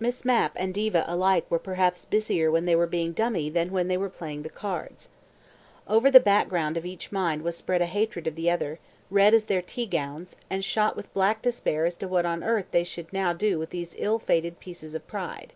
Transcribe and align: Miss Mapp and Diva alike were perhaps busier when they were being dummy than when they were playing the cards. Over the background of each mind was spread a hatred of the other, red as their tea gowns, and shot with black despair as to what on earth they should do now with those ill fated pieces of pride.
Miss 0.00 0.24
Mapp 0.24 0.50
and 0.56 0.74
Diva 0.74 1.04
alike 1.06 1.48
were 1.48 1.60
perhaps 1.60 2.04
busier 2.04 2.50
when 2.50 2.64
they 2.64 2.74
were 2.74 2.88
being 2.88 3.12
dummy 3.12 3.48
than 3.48 3.70
when 3.70 3.86
they 3.86 3.96
were 3.96 4.10
playing 4.10 4.42
the 4.42 4.48
cards. 4.50 5.10
Over 5.86 6.10
the 6.10 6.18
background 6.18 6.76
of 6.76 6.84
each 6.84 7.12
mind 7.12 7.42
was 7.42 7.56
spread 7.56 7.80
a 7.80 7.86
hatred 7.86 8.26
of 8.26 8.34
the 8.34 8.50
other, 8.50 8.80
red 9.12 9.32
as 9.32 9.44
their 9.44 9.62
tea 9.62 9.86
gowns, 9.86 10.34
and 10.50 10.64
shot 10.64 10.96
with 10.96 11.14
black 11.14 11.40
despair 11.40 11.86
as 11.86 11.96
to 11.98 12.08
what 12.08 12.26
on 12.26 12.42
earth 12.42 12.66
they 12.72 12.82
should 12.82 13.12
do 13.12 13.16
now 13.16 13.32
with 13.32 13.70
those 13.70 13.94
ill 13.96 14.18
fated 14.18 14.58
pieces 14.58 14.92
of 14.96 15.06
pride. 15.06 15.52